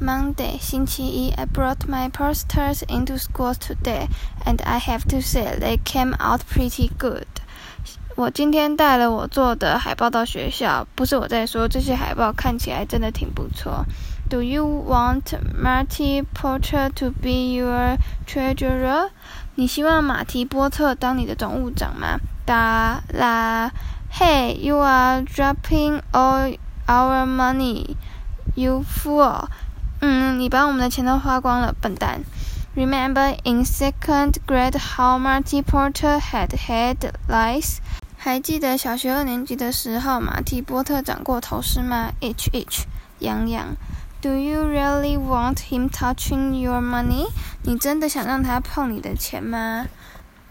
[0.00, 4.08] Monday, 星期一 I brought my posters into school today,
[4.44, 7.26] and I have to say they came out pretty good.
[8.14, 13.84] 我今天带了我做的海报到学校，不是我在说，这些海报看起来真的挺不错。
[14.28, 19.10] Do you want Marty Porter to be your treasurer?
[19.54, 22.18] 你希望马提波特当你的总务长吗？
[22.44, 23.70] 答啦，
[24.12, 26.56] Hey, you are dropping all
[26.86, 27.96] our money,
[28.54, 29.48] you fool!
[30.41, 32.21] 你把我们的钱都花光了，笨蛋。
[32.75, 36.97] Remember in second grade how Marty Porter had had
[37.29, 37.77] lice？
[38.17, 42.85] 还记得小学二年级的时候，马蒂波特长过头虱吗？H H，
[43.19, 43.75] 痒痒。
[44.19, 47.27] Do you really want him touching your money？
[47.61, 49.85] 你真的想让他碰你的钱吗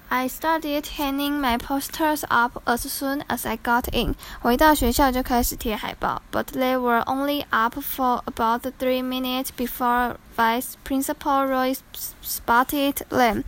[0.10, 4.16] ？I started hanging my posters up as soon as I got in.
[4.42, 11.76] 我一到学校就开始贴海报，but they were only up for about three minutes before Vice Principal Roy
[12.24, 13.44] spotted them.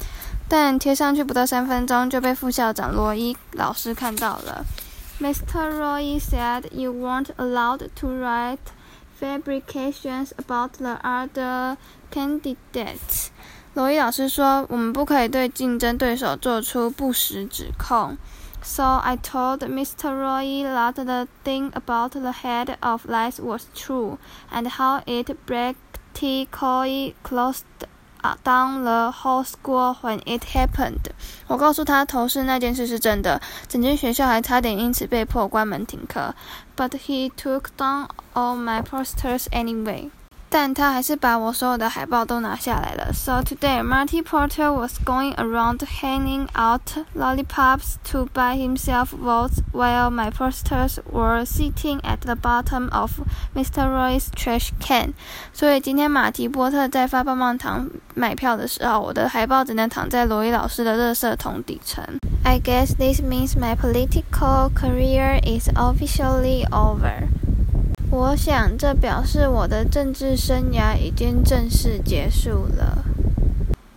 [0.49, 4.65] 但贴上去不到三分钟就被副校长罗伊老师看到了。
[5.19, 5.69] Mr.
[5.69, 8.59] Roy said you weren't allowed to write
[9.19, 11.77] fabrications about the other
[12.11, 13.29] candidates.
[13.74, 18.18] 罗伊老师说：“我们不可以对竞争对手做出不实指控。”
[18.62, 20.10] So I told Mr.
[20.10, 24.18] Roy that the thing about the head of lice was true,
[24.52, 27.64] and how it practically closed
[28.44, 31.10] down the whole school when it happened.
[31.48, 36.34] 我告诉他头饰那件事是真的，整间学校还差点因此被迫关门停课。
[36.76, 40.10] But he took down all my posters anyway.
[40.51, 43.11] 但他还是把我所有的海报都拿下来了。
[43.13, 50.31] So today, Marty Porter was going around handing out lollipops to buy himself votes, while my
[50.31, 53.19] posters were sitting at the bottom of
[53.53, 53.87] Mr.
[53.87, 55.13] Roy's trash can.
[55.53, 62.03] 所以今天马蒂波特在发棒棒糖买票的时候，我的海报只能躺在罗伊老师的垃圾桶底层。
[62.45, 67.27] I guess this means my political career is officially over.
[68.14, 73.02] 我想，这表示我的政治生涯已经正式结束了。